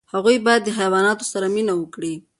[0.13, 2.13] هغوی باید د حیواناتو سره مینه وکړي.